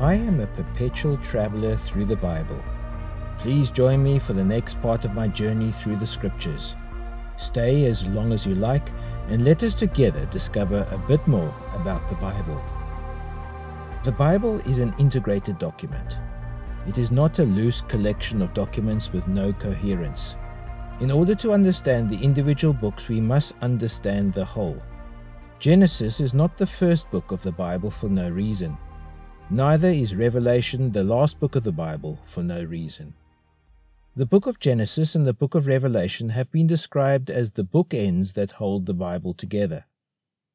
I 0.00 0.14
am 0.14 0.40
a 0.40 0.46
perpetual 0.46 1.18
traveler 1.18 1.76
through 1.76 2.06
the 2.06 2.16
Bible. 2.16 2.58
Please 3.36 3.68
join 3.68 4.02
me 4.02 4.18
for 4.18 4.32
the 4.32 4.42
next 4.42 4.80
part 4.80 5.04
of 5.04 5.12
my 5.12 5.28
journey 5.28 5.72
through 5.72 5.96
the 5.96 6.06
Scriptures. 6.06 6.74
Stay 7.36 7.84
as 7.84 8.06
long 8.06 8.32
as 8.32 8.46
you 8.46 8.54
like, 8.54 8.88
and 9.28 9.44
let 9.44 9.62
us 9.62 9.74
together 9.74 10.24
discover 10.30 10.88
a 10.90 10.96
bit 11.06 11.26
more 11.28 11.54
about 11.74 12.08
the 12.08 12.14
Bible. 12.14 12.58
The 14.02 14.12
Bible 14.12 14.60
is 14.60 14.78
an 14.78 14.94
integrated 14.98 15.58
document. 15.58 16.16
It 16.88 16.96
is 16.96 17.10
not 17.10 17.38
a 17.38 17.44
loose 17.44 17.82
collection 17.82 18.40
of 18.40 18.54
documents 18.54 19.12
with 19.12 19.28
no 19.28 19.52
coherence. 19.52 20.34
In 21.00 21.10
order 21.10 21.34
to 21.34 21.52
understand 21.52 22.08
the 22.08 22.24
individual 22.24 22.72
books, 22.72 23.08
we 23.08 23.20
must 23.20 23.54
understand 23.60 24.32
the 24.32 24.46
whole. 24.46 24.78
Genesis 25.58 26.20
is 26.20 26.32
not 26.32 26.56
the 26.56 26.66
first 26.66 27.10
book 27.10 27.32
of 27.32 27.42
the 27.42 27.52
Bible 27.52 27.90
for 27.90 28.08
no 28.08 28.30
reason. 28.30 28.78
Neither 29.52 29.88
is 29.88 30.14
Revelation 30.14 30.92
the 30.92 31.02
last 31.02 31.40
book 31.40 31.56
of 31.56 31.64
the 31.64 31.72
Bible 31.72 32.20
for 32.24 32.40
no 32.40 32.62
reason. 32.62 33.14
The 34.14 34.24
book 34.24 34.46
of 34.46 34.60
Genesis 34.60 35.16
and 35.16 35.26
the 35.26 35.32
book 35.32 35.56
of 35.56 35.66
Revelation 35.66 36.28
have 36.28 36.52
been 36.52 36.68
described 36.68 37.28
as 37.28 37.50
the 37.50 37.64
bookends 37.64 38.34
that 38.34 38.52
hold 38.52 38.86
the 38.86 38.94
Bible 38.94 39.34
together. 39.34 39.86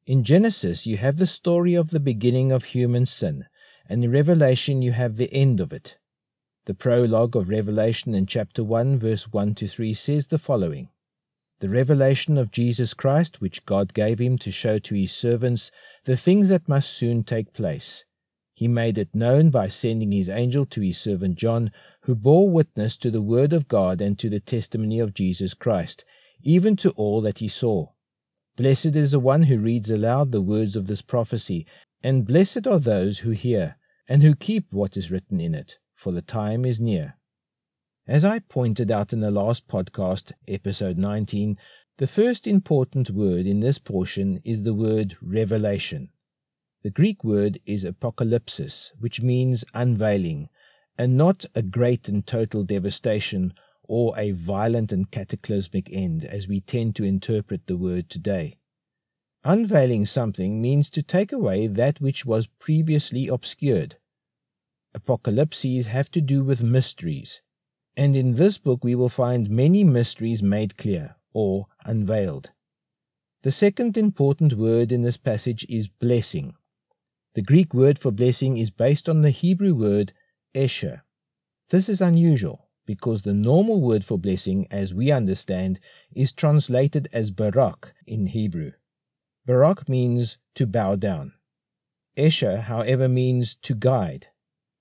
In 0.06 0.24
Genesis, 0.24 0.86
you 0.86 0.96
have 0.96 1.18
the 1.18 1.26
story 1.26 1.74
of 1.74 1.90
the 1.90 2.00
beginning 2.00 2.50
of 2.50 2.64
human 2.64 3.04
sin, 3.04 3.44
and 3.86 4.02
in 4.02 4.10
Revelation, 4.10 4.80
you 4.80 4.92
have 4.92 5.18
the 5.18 5.30
end 5.30 5.60
of 5.60 5.74
it. 5.74 5.98
The 6.64 6.72
prologue 6.72 7.36
of 7.36 7.50
Revelation 7.50 8.14
in 8.14 8.24
chapter 8.24 8.64
1, 8.64 8.98
verse 8.98 9.30
1 9.30 9.56
to 9.56 9.68
3 9.68 9.92
says 9.92 10.28
the 10.28 10.38
following 10.38 10.88
The 11.60 11.68
revelation 11.68 12.38
of 12.38 12.50
Jesus 12.50 12.94
Christ, 12.94 13.42
which 13.42 13.66
God 13.66 13.92
gave 13.92 14.18
him 14.18 14.38
to 14.38 14.50
show 14.50 14.78
to 14.78 14.94
his 14.94 15.12
servants 15.12 15.70
the 16.04 16.16
things 16.16 16.48
that 16.48 16.66
must 16.66 16.90
soon 16.90 17.24
take 17.24 17.52
place 17.52 18.05
he 18.56 18.68
made 18.68 18.96
it 18.96 19.14
known 19.14 19.50
by 19.50 19.68
sending 19.68 20.12
his 20.12 20.30
angel 20.30 20.64
to 20.64 20.80
his 20.80 20.96
servant 20.96 21.36
John, 21.36 21.70
who 22.04 22.14
bore 22.14 22.48
witness 22.48 22.96
to 22.96 23.10
the 23.10 23.20
word 23.20 23.52
of 23.52 23.68
God 23.68 24.00
and 24.00 24.18
to 24.18 24.30
the 24.30 24.40
testimony 24.40 24.98
of 24.98 25.12
Jesus 25.12 25.52
Christ, 25.52 26.06
even 26.42 26.74
to 26.76 26.88
all 26.92 27.20
that 27.20 27.40
he 27.40 27.48
saw. 27.48 27.88
Blessed 28.56 28.96
is 28.96 29.10
the 29.10 29.20
one 29.20 29.42
who 29.42 29.58
reads 29.58 29.90
aloud 29.90 30.32
the 30.32 30.40
words 30.40 30.74
of 30.74 30.86
this 30.86 31.02
prophecy, 31.02 31.66
and 32.02 32.26
blessed 32.26 32.66
are 32.66 32.78
those 32.78 33.18
who 33.18 33.32
hear, 33.32 33.76
and 34.08 34.22
who 34.22 34.34
keep 34.34 34.72
what 34.72 34.96
is 34.96 35.10
written 35.10 35.38
in 35.38 35.54
it, 35.54 35.76
for 35.94 36.10
the 36.10 36.22
time 36.22 36.64
is 36.64 36.80
near. 36.80 37.18
As 38.08 38.24
I 38.24 38.38
pointed 38.38 38.90
out 38.90 39.12
in 39.12 39.18
the 39.18 39.30
last 39.30 39.68
podcast, 39.68 40.32
episode 40.48 40.96
19, 40.96 41.58
the 41.98 42.06
first 42.06 42.46
important 42.46 43.10
word 43.10 43.46
in 43.46 43.60
this 43.60 43.78
portion 43.78 44.40
is 44.44 44.62
the 44.62 44.72
word 44.72 45.18
revelation. 45.20 46.08
The 46.86 46.92
Greek 46.92 47.24
word 47.24 47.58
is 47.66 47.84
apocalypsis, 47.84 48.92
which 49.00 49.20
means 49.20 49.64
unveiling, 49.74 50.50
and 50.96 51.16
not 51.16 51.44
a 51.52 51.60
great 51.60 52.08
and 52.08 52.24
total 52.24 52.62
devastation 52.62 53.54
or 53.82 54.16
a 54.16 54.30
violent 54.30 54.92
and 54.92 55.10
cataclysmic 55.10 55.92
end, 55.92 56.24
as 56.24 56.46
we 56.46 56.60
tend 56.60 56.94
to 56.94 57.02
interpret 57.02 57.66
the 57.66 57.76
word 57.76 58.08
today. 58.08 58.58
Unveiling 59.42 60.06
something 60.06 60.62
means 60.62 60.88
to 60.90 61.02
take 61.02 61.32
away 61.32 61.66
that 61.66 62.00
which 62.00 62.24
was 62.24 62.46
previously 62.46 63.26
obscured. 63.26 63.96
Apocalypses 64.94 65.88
have 65.88 66.08
to 66.12 66.20
do 66.20 66.44
with 66.44 66.62
mysteries, 66.62 67.42
and 67.96 68.14
in 68.14 68.34
this 68.34 68.58
book 68.58 68.84
we 68.84 68.94
will 68.94 69.08
find 69.08 69.50
many 69.50 69.82
mysteries 69.82 70.40
made 70.40 70.76
clear 70.76 71.16
or 71.32 71.66
unveiled. 71.84 72.50
The 73.42 73.50
second 73.50 73.96
important 73.96 74.52
word 74.52 74.92
in 74.92 75.02
this 75.02 75.16
passage 75.16 75.66
is 75.68 75.88
blessing. 75.88 76.54
The 77.36 77.42
Greek 77.42 77.74
word 77.74 77.98
for 77.98 78.10
blessing 78.10 78.56
is 78.56 78.70
based 78.70 79.10
on 79.10 79.20
the 79.20 79.28
Hebrew 79.28 79.74
word 79.74 80.14
esher. 80.54 81.02
This 81.68 81.86
is 81.86 82.00
unusual 82.00 82.70
because 82.86 83.22
the 83.22 83.34
normal 83.34 83.82
word 83.82 84.06
for 84.06 84.18
blessing, 84.18 84.66
as 84.70 84.94
we 84.94 85.12
understand, 85.12 85.78
is 86.14 86.32
translated 86.32 87.10
as 87.12 87.30
barak 87.30 87.92
in 88.06 88.28
Hebrew. 88.28 88.72
Barak 89.44 89.86
means 89.86 90.38
to 90.54 90.66
bow 90.66 90.96
down. 90.96 91.34
Esher, 92.16 92.62
however, 92.62 93.06
means 93.06 93.54
to 93.56 93.74
guide. 93.74 94.28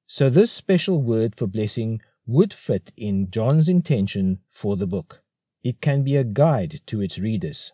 So 0.08 0.30
this 0.30 0.50
special 0.50 1.02
word 1.02 1.36
for 1.36 1.48
blessing 1.48 2.02
would 2.26 2.54
fit 2.54 2.94
in 2.96 3.32
John's 3.32 3.68
intention 3.68 4.40
for 4.48 4.78
the 4.78 4.88
book. 4.88 5.24
It 5.62 5.82
can 5.82 6.04
be 6.06 6.16
a 6.16 6.24
guide 6.24 6.80
to 6.88 7.02
its 7.02 7.20
readers. 7.20 7.74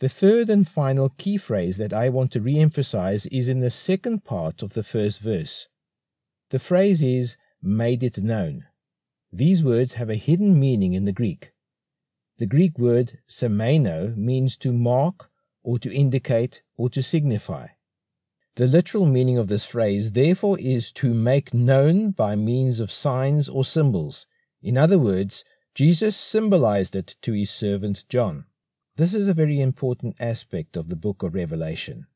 The 0.00 0.08
third 0.08 0.48
and 0.48 0.66
final 0.66 1.08
key 1.08 1.36
phrase 1.36 1.76
that 1.78 1.92
I 1.92 2.08
want 2.08 2.30
to 2.32 2.40
re 2.40 2.58
emphasize 2.58 3.26
is 3.26 3.48
in 3.48 3.58
the 3.58 3.70
second 3.70 4.24
part 4.24 4.62
of 4.62 4.74
the 4.74 4.84
first 4.84 5.18
verse. 5.18 5.66
The 6.50 6.60
phrase 6.60 7.02
is 7.02 7.36
made 7.60 8.04
it 8.04 8.18
known. 8.18 8.66
These 9.32 9.64
words 9.64 9.94
have 9.94 10.08
a 10.08 10.14
hidden 10.14 10.58
meaning 10.58 10.94
in 10.94 11.04
the 11.04 11.12
Greek. 11.12 11.50
The 12.38 12.46
Greek 12.46 12.78
word 12.78 13.18
semeno 13.28 14.16
means 14.16 14.56
to 14.58 14.72
mark 14.72 15.30
or 15.64 15.80
to 15.80 15.92
indicate 15.92 16.62
or 16.76 16.88
to 16.90 17.02
signify. 17.02 17.68
The 18.54 18.68
literal 18.68 19.06
meaning 19.06 19.36
of 19.36 19.48
this 19.48 19.64
phrase, 19.64 20.12
therefore, 20.12 20.58
is 20.60 20.92
to 20.92 21.12
make 21.12 21.52
known 21.52 22.12
by 22.12 22.36
means 22.36 22.78
of 22.78 22.92
signs 22.92 23.48
or 23.48 23.64
symbols. 23.64 24.26
In 24.62 24.78
other 24.78 24.98
words, 24.98 25.44
Jesus 25.74 26.16
symbolized 26.16 26.94
it 26.94 27.16
to 27.22 27.32
his 27.32 27.50
servant 27.50 28.04
John. 28.08 28.44
This 28.98 29.14
is 29.14 29.28
a 29.28 29.32
very 29.32 29.60
important 29.60 30.16
aspect 30.18 30.76
of 30.76 30.88
the 30.88 30.96
book 30.96 31.22
of 31.22 31.32
Revelation. 31.32 32.08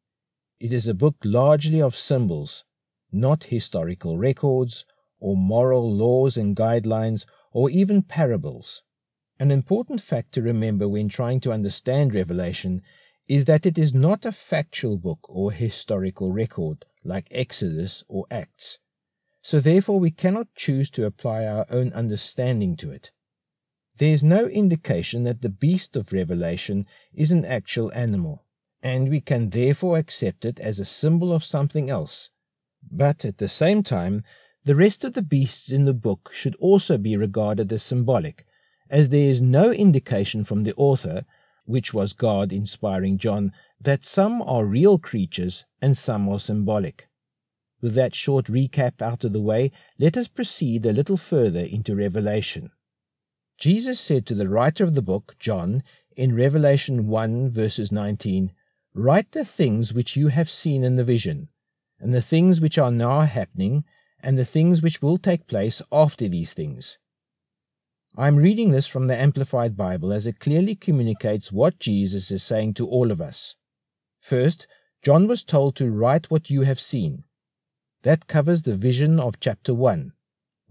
It 0.58 0.72
is 0.72 0.88
a 0.88 0.94
book 0.94 1.14
largely 1.22 1.80
of 1.80 1.94
symbols, 1.94 2.64
not 3.12 3.44
historical 3.44 4.18
records 4.18 4.84
or 5.20 5.36
moral 5.36 5.94
laws 5.94 6.36
and 6.36 6.56
guidelines 6.56 7.24
or 7.52 7.70
even 7.70 8.02
parables. 8.02 8.82
An 9.38 9.52
important 9.52 10.00
fact 10.00 10.32
to 10.32 10.42
remember 10.42 10.88
when 10.88 11.08
trying 11.08 11.38
to 11.42 11.52
understand 11.52 12.14
Revelation 12.14 12.82
is 13.28 13.44
that 13.44 13.64
it 13.64 13.78
is 13.78 13.94
not 13.94 14.26
a 14.26 14.32
factual 14.32 14.98
book 14.98 15.20
or 15.28 15.52
historical 15.52 16.32
record 16.32 16.84
like 17.04 17.28
Exodus 17.30 18.02
or 18.08 18.26
Acts. 18.28 18.78
So 19.40 19.60
therefore 19.60 20.00
we 20.00 20.10
cannot 20.10 20.48
choose 20.56 20.90
to 20.90 21.06
apply 21.06 21.44
our 21.44 21.64
own 21.70 21.92
understanding 21.92 22.76
to 22.78 22.90
it. 22.90 23.12
There 23.98 24.12
is 24.12 24.24
no 24.24 24.46
indication 24.46 25.24
that 25.24 25.42
the 25.42 25.48
beast 25.48 25.96
of 25.96 26.12
Revelation 26.12 26.86
is 27.12 27.30
an 27.30 27.44
actual 27.44 27.92
animal, 27.92 28.44
and 28.82 29.08
we 29.08 29.20
can 29.20 29.50
therefore 29.50 29.98
accept 29.98 30.44
it 30.44 30.58
as 30.60 30.80
a 30.80 30.84
symbol 30.84 31.32
of 31.32 31.44
something 31.44 31.90
else. 31.90 32.30
But 32.90 33.24
at 33.24 33.38
the 33.38 33.48
same 33.48 33.82
time, 33.82 34.24
the 34.64 34.74
rest 34.74 35.04
of 35.04 35.12
the 35.12 35.22
beasts 35.22 35.70
in 35.70 35.84
the 35.84 35.94
book 35.94 36.30
should 36.32 36.54
also 36.56 36.96
be 36.96 37.16
regarded 37.16 37.72
as 37.72 37.82
symbolic, 37.82 38.46
as 38.88 39.08
there 39.08 39.28
is 39.28 39.42
no 39.42 39.72
indication 39.72 40.42
from 40.44 40.62
the 40.62 40.74
author, 40.76 41.24
which 41.64 41.92
was 41.92 42.12
God 42.12 42.52
inspiring 42.52 43.18
John, 43.18 43.52
that 43.80 44.04
some 44.04 44.40
are 44.42 44.64
real 44.64 44.98
creatures 44.98 45.64
and 45.80 45.98
some 45.98 46.28
are 46.28 46.38
symbolic. 46.38 47.08
With 47.80 47.94
that 47.94 48.14
short 48.14 48.46
recap 48.46 49.02
out 49.02 49.24
of 49.24 49.32
the 49.32 49.40
way, 49.40 49.72
let 49.98 50.16
us 50.16 50.28
proceed 50.28 50.86
a 50.86 50.92
little 50.92 51.16
further 51.16 51.60
into 51.60 51.94
Revelation. 51.94 52.70
Jesus 53.62 54.00
said 54.00 54.26
to 54.26 54.34
the 54.34 54.48
writer 54.48 54.82
of 54.82 54.94
the 54.94 55.00
book, 55.00 55.36
John, 55.38 55.84
in 56.16 56.34
Revelation 56.34 57.06
1, 57.06 57.48
verses 57.48 57.92
19, 57.92 58.50
Write 58.92 59.30
the 59.30 59.44
things 59.44 59.94
which 59.94 60.16
you 60.16 60.28
have 60.28 60.50
seen 60.50 60.82
in 60.82 60.96
the 60.96 61.04
vision, 61.04 61.48
and 62.00 62.12
the 62.12 62.20
things 62.20 62.60
which 62.60 62.76
are 62.76 62.90
now 62.90 63.20
happening, 63.20 63.84
and 64.18 64.36
the 64.36 64.44
things 64.44 64.82
which 64.82 65.00
will 65.00 65.16
take 65.16 65.46
place 65.46 65.80
after 65.92 66.26
these 66.26 66.52
things. 66.52 66.98
I 68.16 68.26
am 68.26 68.34
reading 68.34 68.72
this 68.72 68.88
from 68.88 69.06
the 69.06 69.16
Amplified 69.16 69.76
Bible 69.76 70.12
as 70.12 70.26
it 70.26 70.40
clearly 70.40 70.74
communicates 70.74 71.52
what 71.52 71.78
Jesus 71.78 72.32
is 72.32 72.42
saying 72.42 72.74
to 72.74 72.88
all 72.88 73.12
of 73.12 73.20
us. 73.20 73.54
First, 74.18 74.66
John 75.04 75.28
was 75.28 75.44
told 75.44 75.76
to 75.76 75.88
write 75.88 76.32
what 76.32 76.50
you 76.50 76.62
have 76.62 76.80
seen. 76.80 77.22
That 78.02 78.26
covers 78.26 78.62
the 78.62 78.74
vision 78.74 79.20
of 79.20 79.38
chapter 79.38 79.72
1. 79.72 80.14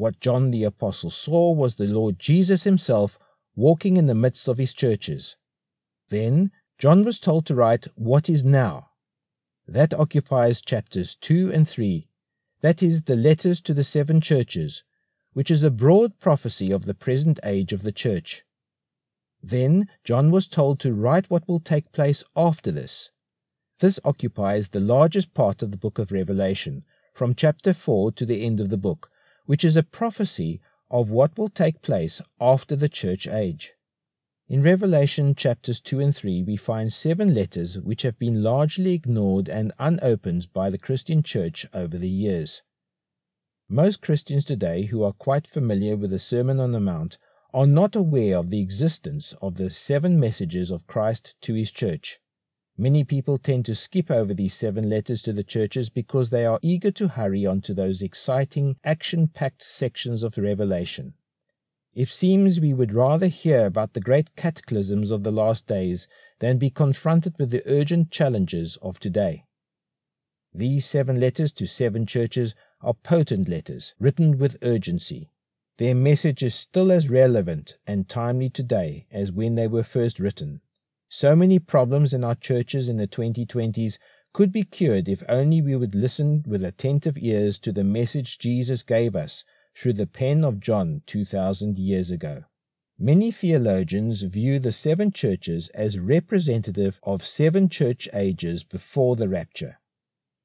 What 0.02 0.20
John 0.20 0.50
the 0.50 0.64
Apostle 0.64 1.12
saw 1.12 1.52
was 1.52 1.76
the 1.76 1.86
Lord 1.86 2.18
Jesus 2.18 2.64
himself 2.64 3.20
walking 3.56 3.98
in 3.98 4.08
the 4.08 4.16
midst 4.16 4.48
of 4.48 4.58
his 4.58 4.74
churches. 4.74 5.36
Then 6.10 6.50
John 6.80 7.06
was 7.06 7.20
told 7.20 7.46
to 7.46 7.54
write 7.54 7.86
what 7.94 8.28
is 8.28 8.44
now. 8.44 8.90
That 9.68 9.94
occupies 9.94 10.60
chapters 10.60 11.14
2 11.18 11.52
and 11.54 11.70
3. 11.70 12.10
That 12.62 12.82
is 12.82 13.04
the 13.04 13.16
letters 13.16 13.62
to 13.62 13.76
the 13.76 13.84
seven 13.84 14.22
churches, 14.22 14.84
which 15.34 15.52
is 15.52 15.64
a 15.64 15.70
broad 15.70 16.18
prophecy 16.18 16.72
of 16.72 16.86
the 16.86 16.96
present 16.96 17.40
age 17.44 17.72
of 17.72 17.84
the 17.84 17.92
church. 17.92 18.42
Then 19.44 19.88
John 20.04 20.32
was 20.32 20.48
told 20.48 20.80
to 20.80 20.94
write 20.94 21.30
what 21.30 21.48
will 21.48 21.60
take 21.60 21.92
place 21.92 22.24
after 22.36 22.72
this. 22.72 23.12
This 23.78 24.00
occupies 24.04 24.70
the 24.70 24.80
largest 24.80 25.36
part 25.36 25.62
of 25.62 25.70
the 25.70 25.78
book 25.78 26.00
of 26.00 26.12
Revelation, 26.12 26.86
from 27.14 27.36
chapter 27.36 27.72
4 27.72 28.14
to 28.14 28.26
the 28.26 28.44
end 28.44 28.60
of 28.60 28.72
the 28.72 28.78
book, 28.78 29.11
which 29.46 29.64
is 29.64 29.78
a 29.78 29.84
prophecy 29.84 30.62
of 30.90 31.10
what 31.10 31.38
will 31.38 31.50
take 31.50 31.82
place 31.82 32.22
after 32.40 32.76
the 32.76 32.90
church 32.90 33.28
age. 33.28 33.74
In 34.48 34.62
Revelation 34.62 35.36
chapters 35.36 35.80
2 35.80 36.00
and 36.00 36.16
3, 36.16 36.44
we 36.44 36.58
find 36.58 36.92
seven 36.92 37.34
letters 37.34 37.80
which 37.80 38.02
have 38.02 38.20
been 38.20 38.44
largely 38.44 38.94
ignored 38.94 39.48
and 39.48 39.72
unopened 39.80 40.52
by 40.52 40.70
the 40.70 40.78
Christian 40.78 41.24
church 41.24 41.66
over 41.74 41.98
the 41.98 42.10
years. 42.10 42.62
Most 43.70 44.02
Christians 44.02 44.44
today 44.44 44.84
who 44.84 45.04
are 45.04 45.14
quite 45.14 45.48
familiar 45.48 45.96
with 45.96 46.10
the 46.10 46.20
Sermon 46.20 46.60
on 46.60 46.74
the 46.74 46.82
Mount 46.82 47.18
are 47.54 47.68
not 47.68 47.96
aware 47.96 48.38
of 48.38 48.50
the 48.50 48.62
existence 48.62 49.34
of 49.42 49.56
the 49.56 49.70
seven 49.70 50.20
messages 50.20 50.72
of 50.72 50.88
Christ 50.88 51.36
to 51.42 51.54
his 51.54 51.72
church. 51.72 52.20
Many 52.82 53.04
people 53.04 53.38
tend 53.38 53.68
to 53.68 53.76
skip 53.76 54.10
over 54.10 54.34
these 54.34 54.56
seven 54.56 54.90
letters 54.90 55.22
to 55.22 55.34
the 55.34 55.44
churches 55.44 55.92
because 55.92 56.32
they 56.32 56.48
are 56.48 56.58
eager 56.64 56.90
to 56.90 57.10
hurry 57.10 57.46
on 57.46 57.62
to 57.62 57.76
those 57.76 58.02
exciting, 58.02 58.76
action 58.84 59.28
packed 59.28 59.62
sections 59.62 60.24
of 60.24 60.36
Revelation. 60.36 61.14
It 61.94 62.08
seems 62.08 62.60
we 62.60 62.74
would 62.74 62.92
rather 62.92 63.28
hear 63.28 63.68
about 63.68 63.94
the 63.94 64.02
great 64.02 64.36
cataclysms 64.36 65.12
of 65.12 65.22
the 65.22 65.32
last 65.32 65.68
days 65.68 66.08
than 66.40 66.58
be 66.58 66.72
confronted 66.72 67.36
with 67.38 67.52
the 67.52 67.62
urgent 67.68 68.10
challenges 68.10 68.80
of 68.82 68.98
today. 68.98 69.46
These 70.52 70.88
seven 70.88 71.20
letters 71.20 71.52
to 71.52 71.68
seven 71.68 72.08
churches 72.08 72.56
are 72.82 72.96
potent 72.96 73.48
letters 73.48 73.94
written 74.00 74.40
with 74.40 74.58
urgency. 74.64 75.30
Their 75.78 75.94
message 75.94 76.42
is 76.42 76.56
still 76.56 76.92
as 76.92 77.12
relevant 77.12 77.78
and 77.86 78.10
timely 78.10 78.50
today 78.50 79.06
as 79.12 79.32
when 79.32 79.54
they 79.54 79.68
were 79.68 79.84
first 79.84 80.20
written. 80.20 80.62
So 81.14 81.36
many 81.36 81.60
problems 81.60 82.14
in 82.14 82.24
our 82.24 82.36
churches 82.36 82.88
in 82.88 82.96
the 82.96 83.06
2020s 83.06 83.98
could 84.32 84.50
be 84.50 84.64
cured 84.64 85.10
if 85.10 85.24
only 85.28 85.62
we 85.62 85.76
would 85.76 85.94
listen 85.94 86.42
with 86.48 86.64
attentive 86.64 87.18
ears 87.18 87.60
to 87.60 87.74
the 87.74 87.84
message 87.84 88.40
Jesus 88.40 88.82
gave 88.82 89.14
us 89.14 89.44
through 89.76 89.92
the 89.92 90.08
pen 90.08 90.46
of 90.46 90.62
John 90.62 91.02
2,000 91.08 91.78
years 91.78 92.12
ago. 92.12 92.46
Many 92.98 93.30
theologians 93.30 94.22
view 94.22 94.58
the 94.58 94.72
seven 94.72 95.12
churches 95.12 95.68
as 95.74 96.00
representative 96.00 96.98
of 97.04 97.26
seven 97.26 97.68
church 97.68 98.08
ages 98.14 98.64
before 98.64 99.18
the 99.18 99.28
rapture. 99.28 99.80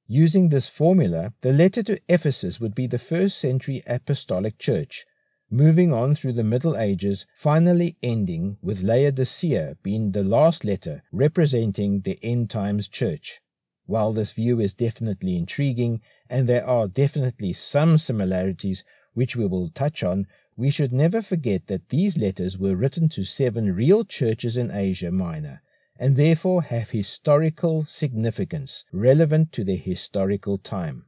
Using 0.09 0.49
this 0.49 0.67
formula, 0.67 1.33
the 1.43 1.53
letter 1.53 1.85
to 1.85 2.01
Ephesus 2.09 2.59
would 2.59 2.75
be 2.75 2.89
the 2.89 2.99
first 2.99 3.39
century 3.39 3.85
apostolic 3.87 4.59
church, 4.59 5.07
moving 5.51 5.93
on 5.93 6.15
through 6.15 6.33
the 6.33 6.45
Middle 6.45 6.77
Ages, 6.77 7.27
finally 7.35 7.97
ending 8.03 8.59
with 8.61 8.83
Laodicea 8.83 9.77
being 9.83 10.13
the 10.13 10.25
last 10.25 10.65
letter 10.65 11.03
representing 11.13 12.01
the 12.01 12.19
end 12.23 12.51
times 12.51 12.89
church. 12.89 13.41
While 13.87 14.13
this 14.13 14.33
view 14.33 14.61
is 14.61 14.75
definitely 14.75 15.37
intriguing, 15.37 16.01
and 16.29 16.49
there 16.49 16.67
are 16.67 16.89
definitely 16.89 17.53
some 17.53 17.99
similarities 17.99 18.85
which 19.15 19.37
we 19.37 19.47
will 19.47 19.71
touch 19.71 20.03
on, 20.03 20.27
we 20.57 20.71
should 20.71 20.93
never 20.93 21.23
forget 21.23 21.69
that 21.69 21.91
these 21.91 22.17
letters 22.17 22.59
were 22.59 22.75
written 22.75 23.09
to 23.11 23.25
seven 23.25 23.75
real 23.75 24.05
churches 24.05 24.57
in 24.57 24.71
Asia 24.71 25.13
Minor, 25.13 25.63
and 25.99 26.17
therefore 26.17 26.63
have 26.63 26.91
historical 26.91 27.87
significance 27.89 28.85
relevant 28.93 29.53
to 29.53 29.65
their 29.65 29.77
historical 29.77 30.59
time. 30.59 31.06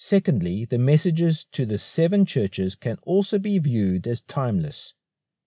Secondly, 0.00 0.64
the 0.64 0.78
messages 0.78 1.44
to 1.50 1.66
the 1.66 1.76
seven 1.76 2.24
churches 2.24 2.76
can 2.76 2.98
also 3.02 3.36
be 3.36 3.58
viewed 3.58 4.06
as 4.06 4.20
timeless. 4.20 4.94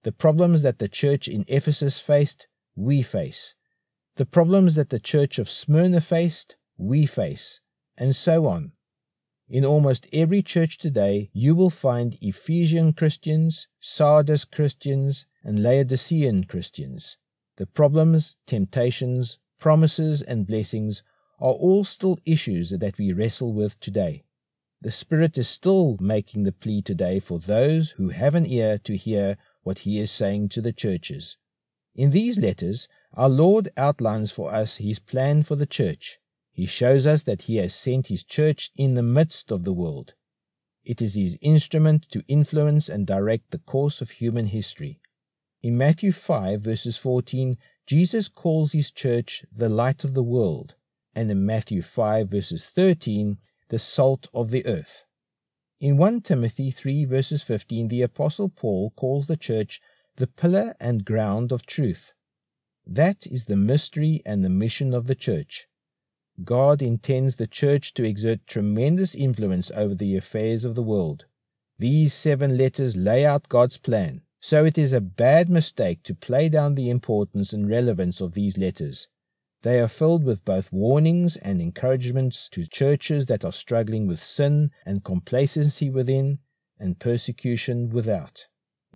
The 0.04 0.12
problems 0.12 0.62
that 0.64 0.78
the 0.78 0.90
church 0.90 1.30
in 1.30 1.46
Ephesus 1.48 2.00
faced, 2.00 2.50
we 2.76 3.02
face. 3.02 3.56
The 4.18 4.26
problems 4.26 4.76
that 4.76 4.90
the 4.90 5.00
church 5.00 5.40
of 5.40 5.50
Smyrna 5.50 6.02
faced, 6.02 6.58
we 6.78 7.06
face, 7.06 7.62
and 7.98 8.14
so 8.14 8.46
on. 8.46 8.74
In 9.48 9.64
almost 9.64 10.06
every 10.12 10.42
church 10.42 10.78
today, 10.78 11.30
you 11.32 11.56
will 11.56 11.70
find 11.70 12.18
Ephesian 12.20 12.92
Christians, 12.92 13.70
Sardis 13.80 14.44
Christians, 14.44 15.26
and 15.46 15.64
Laodicean 15.64 16.44
Christians. 16.44 17.16
The 17.56 17.68
problems, 17.68 18.36
temptations, 18.48 19.40
promises, 19.60 20.22
and 20.22 20.46
blessings 20.46 21.04
are 21.40 21.54
all 21.54 21.86
still 21.86 22.20
issues 22.26 22.72
that 22.72 22.98
we 22.98 23.14
wrestle 23.14 23.54
with 23.54 23.80
today. 23.80 24.26
The 24.82 24.92
Spirit 24.92 25.38
is 25.38 25.48
still 25.48 25.98
making 26.00 26.44
the 26.44 26.52
plea 26.52 26.82
today 26.82 27.20
for 27.20 27.40
those 27.40 27.92
who 27.92 28.10
have 28.10 28.36
an 28.36 28.46
ear 28.46 28.78
to 28.80 28.98
hear 28.98 29.38
what 29.64 29.80
He 29.80 30.00
is 30.00 30.12
saying 30.12 30.50
to 30.50 30.62
the 30.62 30.74
churches. 30.74 31.38
In 31.96 32.12
these 32.12 32.38
letters, 32.38 32.88
our 33.14 33.30
Lord 33.30 33.70
outlines 33.78 34.32
for 34.32 34.54
us 34.54 34.78
His 34.78 35.00
plan 35.00 35.44
for 35.44 35.56
the 35.56 35.66
church 35.66 36.20
he 36.52 36.66
shows 36.66 37.08
us 37.08 37.24
that 37.24 37.44
he 37.44 37.58
has 37.58 37.74
sent 37.74 38.08
his 38.08 38.24
church 38.24 38.72
in 38.76 38.94
the 38.94 39.04
midst 39.04 39.52
of 39.52 39.64
the 39.64 39.74
world. 39.74 40.14
It 40.84 41.02
is 41.02 41.16
his 41.16 41.38
instrument 41.42 42.08
to 42.12 42.24
influence 42.28 42.90
and 42.90 43.08
direct 43.08 43.52
the 43.52 43.60
course 43.60 44.02
of 44.02 44.12
human 44.12 44.48
history. 44.48 45.00
In 45.62 45.78
Matthew 45.78 46.12
5, 46.12 46.62
verses 46.62 46.98
14, 46.98 47.58
Jesus 47.86 48.28
calls 48.28 48.74
his 48.74 48.92
church 48.92 49.46
the 49.52 49.70
light 49.70 50.04
of 50.04 50.14
the 50.14 50.24
world, 50.24 50.76
and 51.16 51.32
in 51.32 51.46
Matthew 51.46 51.82
5, 51.82 52.30
verses 52.30 52.66
13, 52.66 53.38
the 53.72 53.80
salt 53.80 54.28
of 54.34 54.52
the 54.52 54.66
earth. 54.66 55.06
In 55.80 55.98
1 55.98 56.22
Timothy 56.22 56.72
3, 56.72 57.06
verses 57.06 57.42
15, 57.42 57.88
the 57.88 58.02
Apostle 58.02 58.50
Paul 58.50 58.92
calls 58.98 59.28
the 59.28 59.38
church 59.38 59.82
the 60.18 60.28
pillar 60.28 60.76
and 60.80 61.06
ground 61.06 61.54
of 61.54 61.66
truth. 61.66 62.12
That 62.86 63.26
is 63.26 63.46
the 63.46 63.56
mystery 63.56 64.22
and 64.26 64.44
the 64.44 64.50
mission 64.50 64.94
of 64.94 65.08
the 65.08 65.16
church. 65.16 65.70
God 66.44 66.82
intends 66.82 67.38
the 67.38 67.48
church 67.48 67.94
to 67.94 68.04
exert 68.04 68.46
tremendous 68.46 69.16
influence 69.16 69.72
over 69.74 69.96
the 69.96 70.18
affairs 70.18 70.66
of 70.66 70.76
the 70.76 70.84
world. 70.84 71.26
These 71.80 72.14
seven 72.14 72.58
letters 72.58 72.98
lay 72.98 73.26
out 73.26 73.48
God's 73.48 73.78
plan, 73.78 74.22
so 74.42 74.66
it 74.66 74.78
is 74.78 74.92
a 74.92 75.00
bad 75.00 75.50
mistake 75.50 76.04
to 76.04 76.14
play 76.14 76.50
down 76.50 76.76
the 76.76 76.90
importance 76.90 77.54
and 77.54 77.70
relevance 77.70 78.20
of 78.20 78.34
these 78.34 78.58
letters. 78.58 79.08
They 79.64 79.80
are 79.80 79.88
filled 79.88 80.24
with 80.24 80.44
both 80.44 80.74
warnings 80.74 81.38
and 81.38 81.62
encouragements 81.62 82.50
to 82.50 82.66
churches 82.66 83.28
that 83.28 83.46
are 83.46 83.52
struggling 83.52 84.08
with 84.08 84.22
sin 84.22 84.72
and 84.86 85.04
complacency 85.04 85.90
within 85.90 86.40
and 86.80 87.00
persecution 87.00 87.90
without. 87.90 88.48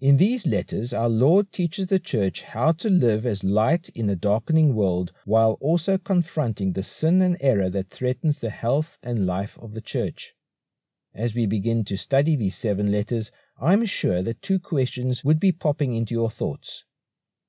In 0.01 0.17
these 0.17 0.45
letters, 0.45 0.91
our 0.91 1.07
Lord 1.07 1.51
teaches 1.53 1.87
the 1.87 1.99
church 1.99 2.41
how 2.41 2.73
to 2.73 2.89
live 2.89 3.25
as 3.25 3.43
light 3.43 3.89
in 3.89 4.09
a 4.09 4.15
darkening 4.15 4.75
world 4.75 5.13
while 5.23 5.57
also 5.61 5.97
confronting 5.97 6.73
the 6.73 6.83
sin 6.83 7.21
and 7.21 7.37
error 7.39 7.69
that 7.69 7.91
threatens 7.91 8.39
the 8.39 8.49
health 8.49 8.97
and 9.03 9.25
life 9.25 9.57
of 9.61 9.73
the 9.73 9.81
church. 9.81 10.33
As 11.13 11.33
we 11.33 11.45
begin 11.45 11.85
to 11.85 11.95
study 11.95 12.35
these 12.35 12.57
seven 12.57 12.91
letters, 12.91 13.31
I'm 13.61 13.85
sure 13.85 14.21
that 14.23 14.41
two 14.41 14.59
questions 14.59 15.23
would 15.23 15.39
be 15.39 15.53
popping 15.53 15.95
into 15.95 16.13
your 16.13 16.29
thoughts. 16.29 16.83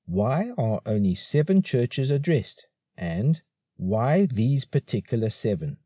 Why 0.05 0.51
are 0.57 0.81
only 0.85 1.15
seven 1.15 1.61
churches 1.63 2.11
addressed? 2.11 2.66
And 2.97 3.41
why 3.75 4.25
these 4.25 4.65
particular 4.65 5.29
seven? 5.29 5.77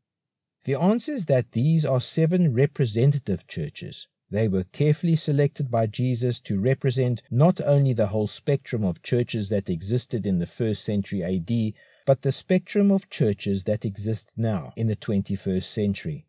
The 0.64 0.74
answer 0.74 1.12
is 1.12 1.26
that 1.26 1.52
these 1.52 1.84
are 1.84 2.00
seven 2.00 2.54
representative 2.54 3.46
churches 3.46 4.08
they 4.32 4.48
were 4.48 4.64
carefully 4.64 5.14
selected 5.14 5.70
by 5.70 5.86
Jesus 5.86 6.40
to 6.40 6.58
represent 6.58 7.22
not 7.30 7.60
only 7.60 7.92
the 7.92 8.06
whole 8.06 8.26
spectrum 8.26 8.82
of 8.82 9.02
churches 9.02 9.50
that 9.50 9.68
existed 9.68 10.26
in 10.26 10.38
the 10.38 10.46
first 10.46 10.82
century 10.84 11.22
AD, 11.22 11.74
but 12.06 12.22
the 12.22 12.32
spectrum 12.32 12.90
of 12.90 13.10
churches 13.10 13.64
that 13.64 13.84
exist 13.84 14.32
now 14.34 14.72
in 14.74 14.86
the 14.86 14.96
21st 14.96 15.64
century. 15.64 16.26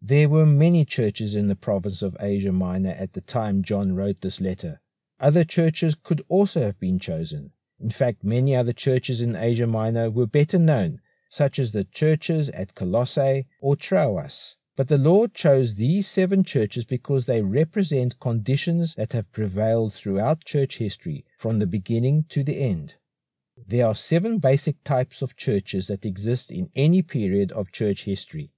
There 0.00 0.28
were 0.28 0.46
many 0.46 0.84
churches 0.84 1.34
in 1.34 1.48
the 1.48 1.56
province 1.56 2.00
of 2.00 2.16
Asia 2.20 2.52
Minor 2.52 2.90
at 2.90 3.14
the 3.14 3.20
time 3.20 3.64
John 3.64 3.96
wrote 3.96 4.20
this 4.20 4.40
letter. 4.40 4.80
Other 5.18 5.42
churches 5.42 5.96
could 6.00 6.22
also 6.28 6.60
have 6.60 6.78
been 6.78 7.00
chosen. 7.00 7.50
In 7.82 7.90
fact, 7.90 8.22
many 8.22 8.54
other 8.54 8.72
churches 8.72 9.20
in 9.20 9.34
Asia 9.34 9.66
Minor 9.66 10.08
were 10.08 10.26
better 10.26 10.58
known, 10.58 11.00
such 11.28 11.58
as 11.58 11.72
the 11.72 11.82
churches 11.82 12.48
at 12.50 12.76
Colossae 12.76 13.48
or 13.60 13.74
Troas. 13.74 14.54
But 14.76 14.86
the 14.86 14.98
Lord 14.98 15.34
chose 15.34 15.74
these 15.74 16.06
seven 16.06 16.44
churches 16.44 16.84
because 16.84 17.26
they 17.26 17.42
represent 17.42 18.20
conditions 18.20 18.94
that 18.94 19.12
have 19.14 19.32
prevailed 19.32 19.92
throughout 19.92 20.44
church 20.44 20.78
history 20.78 21.24
from 21.36 21.58
the 21.58 21.66
beginning 21.66 22.24
to 22.28 22.44
the 22.44 22.60
end. 22.60 22.94
There 23.66 23.86
are 23.86 23.96
seven 23.96 24.38
basic 24.38 24.82
types 24.84 25.20
of 25.20 25.36
churches 25.36 25.88
that 25.88 26.06
exist 26.06 26.52
in 26.52 26.70
any 26.76 27.02
period 27.02 27.50
of 27.52 27.72
church 27.72 28.04
history. 28.04 28.52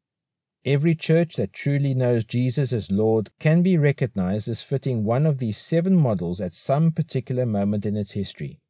Every 0.67 0.95
church 0.95 1.37
that 1.37 1.53
truly 1.53 1.95
knows 1.95 2.25
Jesus 2.25 2.73
as 2.73 2.91
Lord 2.91 3.31
can 3.41 3.63
be 3.63 3.77
recognized 3.77 4.49
as 4.49 4.63
fitting 4.63 5.03
one 5.03 5.25
of 5.25 5.39
these 5.39 5.59
seven 5.59 5.97
models 5.97 6.41
at 6.41 6.53
some 6.53 6.93
particular 6.93 7.47
moment 7.47 7.87
in 7.87 7.97
its 7.97 8.13
history. 8.13 8.61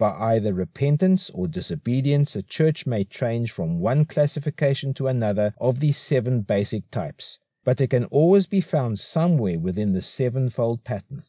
By 0.00 0.12
either 0.32 0.54
repentance 0.54 1.28
or 1.34 1.46
disobedience, 1.46 2.34
a 2.34 2.42
church 2.42 2.86
may 2.86 3.04
change 3.04 3.52
from 3.52 3.80
one 3.80 4.06
classification 4.06 4.94
to 4.94 5.08
another 5.08 5.52
of 5.60 5.80
these 5.80 5.98
seven 5.98 6.40
basic 6.40 6.90
types, 6.90 7.38
but 7.64 7.82
it 7.82 7.90
can 7.90 8.06
always 8.06 8.46
be 8.46 8.62
found 8.62 8.98
somewhere 8.98 9.58
within 9.58 9.92
the 9.92 10.00
sevenfold 10.00 10.84
pattern. 10.84 11.24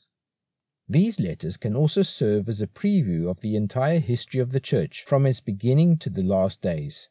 These 0.87 1.19
letters 1.19 1.57
can 1.57 1.75
also 1.75 2.01
serve 2.01 2.47
as 2.47 2.61
a 2.61 2.65
preview 2.65 3.29
of 3.29 3.41
the 3.41 3.57
entire 3.57 3.99
history 3.99 4.39
of 4.39 4.53
the 4.53 4.61
church 4.61 5.03
from 5.05 5.25
its 5.25 5.41
beginning 5.41 5.97
to 5.97 6.09
the 6.09 6.23
last 6.23 6.61
days. 6.61 7.09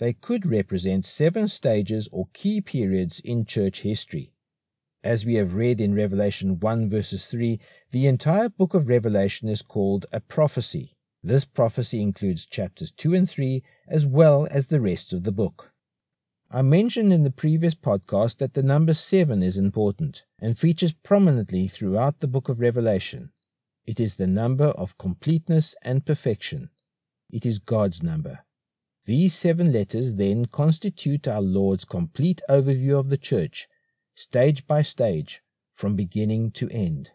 They 0.00 0.12
could 0.12 0.44
represent 0.44 1.06
seven 1.06 1.48
stages 1.48 2.10
or 2.12 2.28
key 2.34 2.60
periods 2.60 3.20
in 3.20 3.46
church 3.46 3.80
history. 3.80 4.34
As 5.02 5.24
we 5.24 5.36
have 5.36 5.54
read 5.54 5.80
in 5.80 5.94
Revelation 5.94 6.60
1 6.60 6.90
verses 6.90 7.26
3, 7.26 7.58
the 7.90 8.06
entire 8.06 8.50
book 8.50 8.74
of 8.74 8.86
Revelation 8.86 9.48
is 9.48 9.62
called 9.62 10.04
a 10.12 10.20
prophecy. 10.20 10.94
This 11.22 11.46
prophecy 11.46 12.02
includes 12.02 12.44
chapters 12.44 12.92
2 12.92 13.14
and 13.14 13.28
3 13.28 13.62
as 13.88 14.04
well 14.04 14.46
as 14.50 14.66
the 14.66 14.80
rest 14.80 15.14
of 15.14 15.24
the 15.24 15.32
book. 15.32 15.72
I 16.50 16.60
mentioned 16.60 17.14
in 17.14 17.22
the 17.22 17.30
previous 17.30 17.74
podcast 17.74 18.38
that 18.38 18.52
the 18.52 18.62
number 18.62 18.92
7 18.92 19.42
is 19.42 19.56
important 19.56 20.24
and 20.38 20.58
features 20.58 20.92
prominently 20.92 21.66
throughout 21.66 22.20
the 22.20 22.28
book 22.28 22.50
of 22.50 22.60
Revelation. 22.60 23.30
It 23.86 24.00
is 24.00 24.16
the 24.16 24.26
number 24.26 24.66
of 24.66 24.98
completeness 24.98 25.74
and 25.82 26.04
perfection. 26.04 26.68
It 27.30 27.46
is 27.46 27.58
God's 27.58 28.02
number. 28.02 28.40
These 29.06 29.34
seven 29.34 29.72
letters 29.72 30.16
then 30.16 30.44
constitute 30.44 31.26
our 31.26 31.40
Lord's 31.40 31.86
complete 31.86 32.42
overview 32.50 32.98
of 32.98 33.08
the 33.08 33.16
church, 33.16 33.66
stage 34.20 34.66
by 34.66 34.82
stage, 34.82 35.42
from 35.72 35.96
beginning 35.96 36.50
to 36.52 36.68
end. 36.70 37.12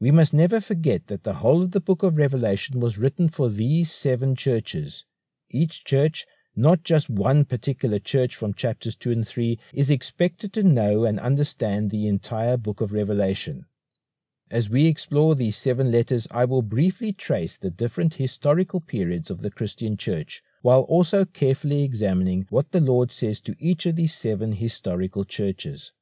We 0.00 0.10
must 0.10 0.34
never 0.34 0.60
forget 0.60 1.06
that 1.06 1.24
the 1.24 1.34
whole 1.34 1.62
of 1.62 1.70
the 1.70 1.80
book 1.80 2.02
of 2.02 2.16
Revelation 2.16 2.80
was 2.80 2.98
written 2.98 3.28
for 3.28 3.48
these 3.48 3.92
seven 3.92 4.34
churches. 4.36 5.04
Each 5.50 5.84
church 5.84 6.26
not 6.56 6.84
just 6.84 7.10
one 7.10 7.44
particular 7.44 7.98
church 7.98 8.36
from 8.36 8.54
chapters 8.54 8.94
2 8.96 9.10
and 9.10 9.26
3, 9.26 9.58
is 9.72 9.90
expected 9.90 10.52
to 10.52 10.62
know 10.62 11.04
and 11.04 11.18
understand 11.18 11.90
the 11.90 12.06
entire 12.06 12.56
book 12.56 12.80
of 12.80 12.92
Revelation. 12.92 13.66
As 14.50 14.70
we 14.70 14.86
explore 14.86 15.34
these 15.34 15.56
seven 15.56 15.90
letters, 15.90 16.28
I 16.30 16.44
will 16.44 16.62
briefly 16.62 17.12
trace 17.12 17.56
the 17.56 17.70
different 17.70 18.14
historical 18.14 18.80
periods 18.80 19.30
of 19.30 19.42
the 19.42 19.50
Christian 19.50 19.96
church, 19.96 20.42
while 20.62 20.82
also 20.82 21.24
carefully 21.24 21.82
examining 21.82 22.46
what 22.50 22.70
the 22.70 22.80
Lord 22.80 23.10
says 23.10 23.40
to 23.42 23.56
each 23.58 23.86
of 23.86 23.96
these 23.96 24.14
seven 24.14 24.52
historical 24.52 25.24
churches. 25.24 25.92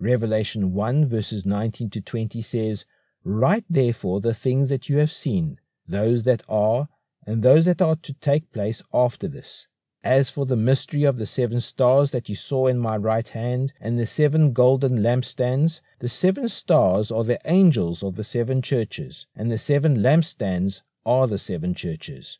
Revelation 0.00 0.72
1 0.72 1.06
verses 1.06 1.46
19 1.46 1.90
to 1.90 2.00
20 2.00 2.40
says, 2.40 2.84
Write 3.22 3.64
therefore 3.68 4.20
the 4.20 4.34
things 4.34 4.70
that 4.70 4.88
you 4.88 4.98
have 4.98 5.12
seen, 5.12 5.60
those 5.86 6.22
that 6.24 6.42
are, 6.48 6.88
and 7.26 7.42
those 7.42 7.66
that 7.66 7.82
are 7.82 7.96
to 7.96 8.12
take 8.14 8.50
place 8.50 8.82
after 8.92 9.28
this 9.28 9.68
as 10.02 10.30
for 10.30 10.46
the 10.46 10.56
mystery 10.56 11.04
of 11.04 11.18
the 11.18 11.26
seven 11.26 11.60
stars 11.60 12.10
that 12.10 12.28
you 12.28 12.34
saw 12.34 12.66
in 12.66 12.78
my 12.78 12.96
right 12.96 13.28
hand, 13.30 13.72
and 13.80 13.98
the 13.98 14.06
seven 14.06 14.52
golden 14.52 14.98
lampstands, 14.98 15.80
the 15.98 16.08
seven 16.08 16.48
stars 16.48 17.12
are 17.12 17.24
the 17.24 17.38
angels 17.44 18.02
of 18.02 18.14
the 18.14 18.24
seven 18.24 18.62
churches, 18.62 19.26
and 19.36 19.50
the 19.50 19.58
seven 19.58 19.98
lampstands 19.98 20.80
are 21.04 21.26
the 21.26 21.38
seven 21.38 21.74
churches. 21.74 22.38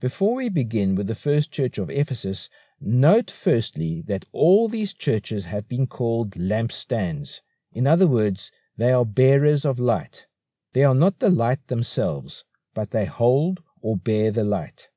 Before 0.00 0.34
we 0.34 0.50
begin 0.50 0.94
with 0.94 1.06
the 1.06 1.14
first 1.14 1.50
church 1.50 1.78
of 1.78 1.88
Ephesus, 1.88 2.50
note 2.84 3.30
firstly 3.30 4.02
that 4.06 4.26
all 4.32 4.68
these 4.68 4.92
churches 4.92 5.46
have 5.46 5.68
been 5.68 5.86
called 5.86 6.32
lampstands. 6.32 7.40
In 7.72 7.86
other 7.86 8.06
words, 8.06 8.52
they 8.76 8.92
are 8.92 9.04
bearers 9.04 9.64
of 9.64 9.78
light. 9.78 10.26
They 10.72 10.84
are 10.84 10.94
not 10.94 11.20
the 11.20 11.30
light 11.30 11.66
themselves, 11.68 12.44
but 12.74 12.90
they 12.90 13.04
hold 13.04 13.62
or 13.80 13.96
bear 13.96 14.30
the 14.30 14.44
light. 14.44 14.88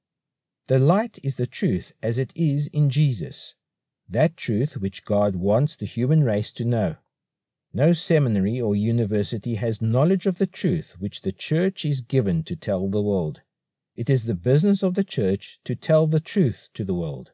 The 0.67 0.79
light 0.79 1.20
is 1.24 1.36
the 1.36 1.48
truth 1.48 1.94
as 2.01 2.17
it 2.17 2.34
is 2.36 2.67
in 2.67 2.89
Jesus, 2.89 3.56
that 4.10 4.36
truth 4.36 4.77
which 4.77 5.06
God 5.06 5.36
wants 5.36 5.75
the 5.75 5.86
human 5.86 6.24
race 6.24 6.51
to 6.53 6.65
know. 6.65 6.96
No 7.74 7.94
seminary 7.94 8.60
or 8.60 8.75
university 8.75 9.56
has 9.56 9.82
knowledge 9.82 10.25
of 10.25 10.39
the 10.39 10.48
truth 10.48 10.96
which 11.00 11.22
the 11.22 11.32
church 11.32 11.86
is 11.86 12.01
given 12.01 12.44
to 12.44 12.56
tell 12.56 12.89
the 12.89 13.01
world. 13.01 13.41
It 13.96 14.10
is 14.10 14.25
the 14.25 14.36
business 14.36 14.84
of 14.84 14.96
the 14.96 15.03
church 15.03 15.60
to 15.65 15.75
tell 15.75 16.08
the 16.08 16.20
truth 16.20 16.70
to 16.74 16.84
the 16.84 16.94
world. 16.94 17.32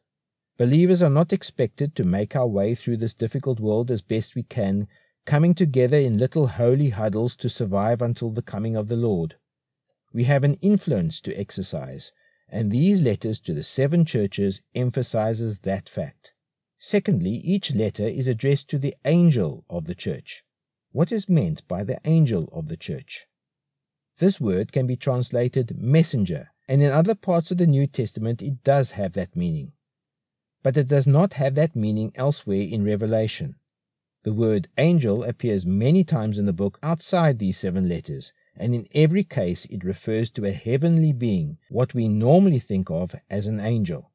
Believers 0.58 1.02
are 1.02 1.10
not 1.10 1.34
expected 1.34 1.96
to 1.96 2.04
make 2.04 2.36
our 2.36 2.48
way 2.48 2.76
through 2.76 2.98
this 2.98 3.16
difficult 3.16 3.60
world 3.60 3.90
as 3.90 4.04
best 4.04 4.36
we 4.36 4.44
can, 4.44 4.88
coming 5.26 5.56
together 5.56 5.98
in 5.98 6.18
little 6.18 6.48
holy 6.48 6.90
huddles 6.90 7.36
to 7.38 7.50
survive 7.50 8.02
until 8.02 8.30
the 8.30 8.42
coming 8.42 8.76
of 8.76 8.88
the 8.88 8.96
Lord. 8.96 9.36
We 10.14 10.26
have 10.26 10.44
an 10.44 10.56
influence 10.56 11.22
to 11.22 11.34
exercise, 11.34 12.12
and 12.48 12.72
these 12.72 13.02
letters 13.02 13.40
to 13.42 13.54
the 13.54 13.64
seven 13.64 14.06
churches 14.06 14.62
emphasizes 14.76 15.60
that 15.60 15.90
fact. 15.90 16.34
Secondly, 16.78 17.32
each 17.32 17.74
letter 17.74 18.06
is 18.06 18.28
addressed 18.28 18.70
to 18.70 18.78
the 18.78 18.96
angel 19.06 19.66
of 19.70 19.86
the 19.86 19.96
church. 19.96 20.44
What 20.92 21.12
is 21.12 21.28
meant 21.28 21.68
by 21.68 21.84
the 21.84 22.00
angel 22.06 22.50
of 22.54 22.68
the 22.68 22.78
church? 22.78 23.26
This 24.20 24.40
word 24.40 24.72
can 24.72 24.86
be 24.86 24.98
translated 24.98 25.76
messenger, 25.76 26.52
and 26.68 26.84
in 26.84 26.92
other 26.92 27.16
parts 27.16 27.50
of 27.50 27.58
the 27.58 27.66
New 27.66 27.88
Testament 27.88 28.44
it 28.44 28.64
does 28.64 28.92
have 28.92 29.14
that 29.14 29.36
meaning. 29.36 29.72
But 30.64 30.78
it 30.78 30.88
does 30.88 31.06
not 31.06 31.34
have 31.34 31.56
that 31.56 31.76
meaning 31.76 32.12
elsewhere 32.16 32.62
in 32.62 32.84
Revelation. 32.84 33.56
The 34.24 34.34
word 34.34 34.70
angel 34.78 35.24
appears 35.24 35.66
many 35.66 36.06
times 36.06 36.40
in 36.40 36.46
the 36.46 36.54
book 36.54 36.80
outside 36.82 37.38
these 37.38 37.58
seven 37.58 37.90
letters, 37.90 38.32
and 38.56 38.74
in 38.74 38.88
every 38.96 39.26
case 39.26 39.66
it 39.66 39.84
refers 39.84 40.30
to 40.32 40.46
a 40.46 40.54
heavenly 40.54 41.12
being, 41.12 41.58
what 41.70 41.94
we 41.94 42.08
normally 42.08 42.60
think 42.60 42.90
of 42.90 43.14
as 43.30 43.48
an 43.48 43.60
angel. 43.60 44.12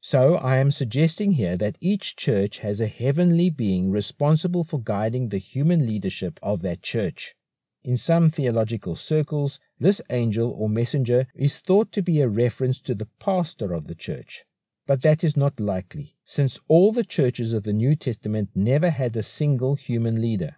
So 0.00 0.36
I 0.36 0.56
am 0.58 0.70
suggesting 0.70 1.32
here 1.32 1.56
that 1.56 1.76
each 1.80 2.16
church 2.16 2.60
has 2.60 2.80
a 2.80 2.86
heavenly 2.86 3.50
being 3.50 3.90
responsible 3.90 4.64
for 4.64 4.80
guiding 4.80 5.28
the 5.28 5.38
human 5.38 5.86
leadership 5.86 6.38
of 6.42 6.62
that 6.62 6.82
church. 6.82 7.34
In 7.82 7.96
some 7.96 8.30
theological 8.30 8.96
circles, 8.96 9.58
this 9.78 10.00
angel 10.08 10.50
or 10.50 10.68
messenger 10.68 11.26
is 11.34 11.58
thought 11.58 11.92
to 11.92 12.02
be 12.02 12.20
a 12.20 12.28
reference 12.28 12.80
to 12.82 12.94
the 12.94 13.08
pastor 13.18 13.74
of 13.74 13.86
the 13.86 13.94
church. 13.94 14.44
But 14.86 15.02
that 15.02 15.24
is 15.24 15.36
not 15.36 15.58
likely, 15.58 16.16
since 16.24 16.60
all 16.68 16.92
the 16.92 17.04
churches 17.04 17.52
of 17.52 17.64
the 17.64 17.72
New 17.72 17.96
Testament 17.96 18.50
never 18.54 18.90
had 18.90 19.16
a 19.16 19.22
single 19.22 19.74
human 19.74 20.22
leader. 20.22 20.56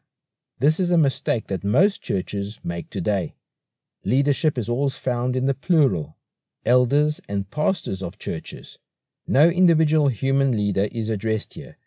This 0.59 0.79
is 0.79 0.91
a 0.91 0.99
mistake 0.99 1.47
that 1.47 1.65
most 1.65 2.03
churches 2.03 2.61
make 2.63 2.91
today. 2.91 3.37
Leadership 4.05 4.59
is 4.59 4.69
always 4.69 4.99
found 4.99 5.35
in 5.35 5.47
the 5.47 5.55
plural 5.55 6.17
elders 6.67 7.21
and 7.29 7.51
pastors 7.51 8.03
of 8.03 8.19
churches. 8.19 8.79
No 9.27 9.49
individual 9.49 10.09
human 10.09 10.57
leader 10.57 10.89
is 10.93 11.09
addressed 11.09 11.55
here, 11.55 11.79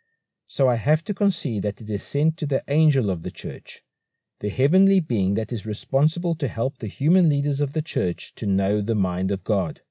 so 0.47 0.67
I 0.67 0.75
have 0.75 1.03
to 1.05 1.13
concede 1.13 1.63
that 1.63 1.81
it 1.81 1.89
is 1.89 2.03
sent 2.03 2.37
to 2.37 2.45
the 2.47 2.63
angel 2.67 3.09
of 3.09 3.21
the 3.21 3.31
church, 3.31 3.83
the 4.39 4.49
heavenly 4.49 4.99
being 4.99 5.35
that 5.35 5.51
is 5.53 5.65
responsible 5.65 6.35
to 6.35 6.47
help 6.47 6.79
the 6.79 6.87
human 6.87 7.29
leaders 7.29 7.61
of 7.61 7.73
the 7.73 7.81
church 7.81 8.33
to 8.35 8.45
know 8.47 8.81
the 8.81 8.95
mind 8.95 9.29
of 9.29 9.43
God. 9.43 9.81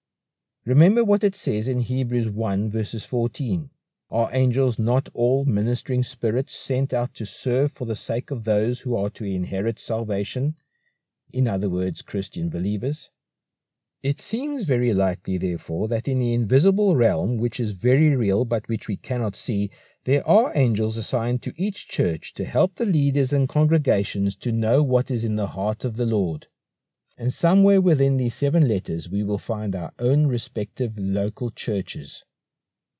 Remember 0.70 1.02
what 1.02 1.24
it 1.24 1.34
says 1.34 1.66
in 1.66 1.80
Hebrews 1.80 2.28
1 2.28 2.70
verses 2.70 3.04
14. 3.04 3.70
Are 4.08 4.30
angels 4.32 4.78
not 4.78 5.08
all 5.14 5.44
ministering 5.44 6.04
spirits 6.04 6.54
sent 6.54 6.94
out 6.94 7.12
to 7.14 7.26
serve 7.26 7.72
for 7.72 7.86
the 7.86 7.96
sake 7.96 8.30
of 8.30 8.44
those 8.44 8.82
who 8.82 8.96
are 8.96 9.10
to 9.10 9.24
inherit 9.24 9.80
salvation? 9.80 10.54
In 11.32 11.48
other 11.48 11.68
words, 11.68 12.02
Christian 12.02 12.50
believers. 12.50 13.10
It 14.04 14.20
seems 14.20 14.62
very 14.62 14.94
likely, 14.94 15.38
therefore, 15.38 15.88
that 15.88 16.06
in 16.06 16.20
the 16.20 16.32
invisible 16.32 16.94
realm, 16.94 17.36
which 17.38 17.58
is 17.58 17.72
very 17.72 18.14
real 18.14 18.44
but 18.44 18.68
which 18.68 18.86
we 18.86 18.96
cannot 18.96 19.34
see, 19.34 19.72
there 20.04 20.24
are 20.24 20.52
angels 20.54 20.96
assigned 20.96 21.42
to 21.42 21.52
each 21.56 21.88
church 21.88 22.32
to 22.34 22.44
help 22.44 22.76
the 22.76 22.86
leaders 22.86 23.32
and 23.32 23.48
congregations 23.48 24.36
to 24.36 24.52
know 24.52 24.84
what 24.84 25.10
is 25.10 25.24
in 25.24 25.34
the 25.34 25.48
heart 25.48 25.84
of 25.84 25.96
the 25.96 26.06
Lord. 26.06 26.46
And 27.20 27.34
somewhere 27.34 27.82
within 27.82 28.16
these 28.16 28.34
seven 28.34 28.66
letters 28.66 29.10
we 29.10 29.22
will 29.22 29.36
find 29.36 29.76
our 29.76 29.92
own 29.98 30.26
respective 30.26 30.96
local 30.96 31.50
churches. 31.50 32.24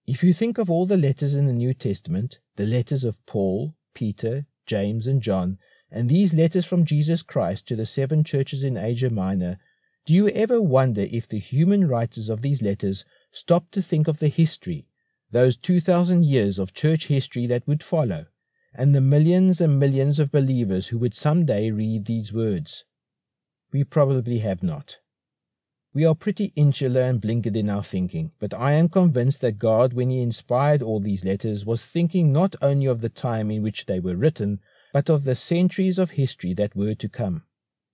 If 0.07 0.23
you 0.23 0.35
think 0.35 0.59
of 0.59 0.71
all 0.71 0.85
the 0.85 0.99
letters 0.99 1.35
in 1.35 1.47
the 1.47 1.55
New 1.55 1.73
Testament, 1.73 2.39
the 2.57 2.67
letters 2.67 3.03
of 3.03 3.25
Paul, 3.25 3.75
Peter, 3.95 4.45
James, 4.67 5.07
and 5.07 5.23
John, 5.23 5.57
and 5.91 6.11
these 6.11 6.35
letters 6.35 6.67
from 6.67 6.85
Jesus 6.85 7.23
Christ 7.23 7.67
to 7.69 7.77
the 7.77 7.87
seven 7.87 8.23
churches 8.23 8.63
in 8.63 8.77
Asia 8.77 9.09
Minor, 9.09 9.59
do 10.05 10.13
you 10.13 10.29
ever 10.29 10.61
wonder 10.61 11.07
if 11.11 11.27
the 11.27 11.39
human 11.39 11.89
writers 11.89 12.29
of 12.29 12.43
these 12.43 12.61
letters 12.61 13.07
stopped 13.33 13.73
to 13.73 13.81
think 13.81 14.07
of 14.07 14.19
the 14.19 14.29
history, 14.29 14.87
those 15.31 15.57
2,000 15.57 16.27
years 16.27 16.59
of 16.59 16.75
church 16.75 17.07
history 17.07 17.47
that 17.47 17.67
would 17.67 17.83
follow, 17.83 18.27
and 18.75 18.95
the 18.95 19.01
millions 19.01 19.63
and 19.63 19.81
millions 19.81 20.19
of 20.19 20.31
believers 20.31 20.89
who 20.89 20.99
would 20.99 21.15
some 21.15 21.47
day 21.47 21.71
read 21.71 22.05
these 22.05 22.35
words? 22.35 22.85
We 23.73 23.85
probably 23.85 24.39
have 24.39 24.63
not. 24.63 24.99
We 25.93 26.05
are 26.05 26.15
pretty 26.15 26.53
insular 26.55 27.01
and 27.03 27.21
blinkered 27.21 27.57
in 27.57 27.69
our 27.69 27.83
thinking, 27.83 28.33
but 28.39 28.55
I 28.55 28.73
am 28.73 28.89
convinced 28.89 29.41
that 29.41 29.59
God, 29.59 29.93
when 29.93 30.11
He 30.11 30.23
inspired 30.23 30.83
all 30.83 31.01
these 31.01 31.25
letters, 31.25 31.67
was 31.67 31.85
thinking 31.85 32.33
not 32.33 32.55
only 32.63 32.87
of 32.87 33.01
the 33.01 33.09
time 33.09 33.51
in 33.51 33.63
which 33.63 33.87
they 33.87 33.99
were 33.99 34.17
written, 34.17 34.61
but 34.93 35.09
of 35.09 35.25
the 35.25 35.35
centuries 35.35 35.99
of 35.99 36.13
history 36.13 36.55
that 36.55 36.77
were 36.77 36.95
to 36.95 37.09
come. 37.09 37.43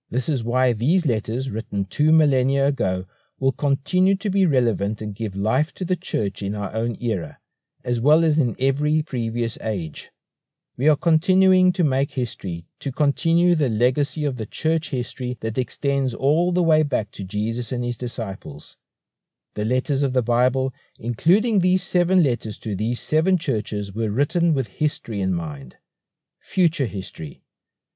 This 0.09 0.29
is 0.29 0.43
why 0.43 0.73
these 0.73 1.05
letters, 1.05 1.49
written 1.49 1.85
two 1.85 2.11
millennia 2.11 2.67
ago, 2.67 3.05
will 3.39 3.51
continue 3.51 4.15
to 4.15 4.29
be 4.29 4.45
relevant 4.45 5.01
and 5.01 5.15
give 5.15 5.35
life 5.35 5.73
to 5.75 5.85
the 5.85 5.95
church 5.95 6.41
in 6.41 6.55
our 6.55 6.73
own 6.73 6.97
era, 7.01 7.39
as 7.83 7.99
well 7.99 8.23
as 8.23 8.39
in 8.39 8.55
every 8.59 9.03
previous 9.03 9.57
age. 9.61 10.11
We 10.77 10.87
are 10.89 10.95
continuing 10.95 11.71
to 11.71 11.83
make 11.83 12.11
history, 12.11 12.67
to 12.81 12.91
continue 12.91 13.55
the 13.55 13.67
legacy 13.67 14.25
of 14.25 14.35
the 14.35 14.45
church 14.45 14.91
history 14.91 15.35
that 15.41 15.57
extends 15.57 16.13
all 16.13 16.51
the 16.51 16.61
way 16.61 16.83
back 16.83 17.09
to 17.13 17.23
Jesus 17.23 17.71
and 17.71 17.83
his 17.83 17.97
disciples. 17.97 18.77
The 19.55 19.65
letters 19.65 20.03
of 20.03 20.13
the 20.13 20.21
Bible, 20.21 20.71
including 20.99 21.59
these 21.59 21.81
seven 21.81 22.21
letters 22.21 22.59
to 22.59 22.75
these 22.75 23.01
seven 23.01 23.39
churches, 23.39 23.91
were 23.91 24.11
written 24.11 24.53
with 24.53 24.67
history 24.67 25.19
in 25.19 25.33
mind. 25.33 25.77
Future 26.39 26.85
history. 26.85 27.41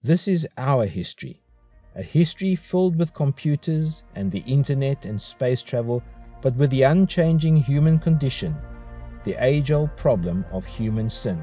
This 0.01 0.27
is 0.27 0.47
our 0.57 0.87
history. 0.87 1.43
A 1.95 2.01
history 2.01 2.55
filled 2.55 2.95
with 2.95 3.13
computers 3.13 4.03
and 4.15 4.31
the 4.31 4.43
internet 4.47 5.05
and 5.05 5.21
space 5.21 5.61
travel, 5.61 6.01
but 6.41 6.55
with 6.55 6.71
the 6.71 6.81
unchanging 6.81 7.57
human 7.57 7.99
condition 7.99 8.55
the 9.23 9.35
age 9.35 9.71
old 9.71 9.95
problem 9.95 10.43
of 10.51 10.65
human 10.65 11.07
sin. 11.07 11.39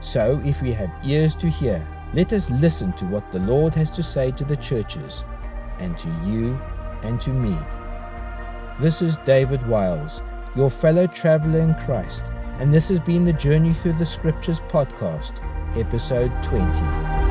So, 0.00 0.40
if 0.44 0.62
we 0.62 0.72
have 0.72 0.90
ears 1.04 1.34
to 1.36 1.48
hear, 1.48 1.86
let 2.14 2.32
us 2.32 2.50
listen 2.50 2.92
to 2.94 3.04
what 3.04 3.30
the 3.32 3.40
Lord 3.40 3.74
has 3.74 3.90
to 3.92 4.02
say 4.02 4.30
to 4.32 4.44
the 4.44 4.56
churches, 4.56 5.24
and 5.78 5.96
to 5.98 6.08
you 6.24 6.58
and 7.02 7.20
to 7.20 7.30
me. 7.30 7.56
This 8.80 9.02
is 9.02 9.18
David 9.18 9.66
Wiles, 9.68 10.22
your 10.56 10.70
fellow 10.70 11.06
traveler 11.06 11.60
in 11.60 11.74
Christ, 11.74 12.24
and 12.58 12.72
this 12.72 12.88
has 12.88 13.00
been 13.00 13.24
the 13.24 13.32
Journey 13.34 13.74
Through 13.74 13.94
the 13.94 14.06
Scriptures 14.06 14.60
podcast, 14.60 15.40
episode 15.76 16.32
20. 16.44 17.29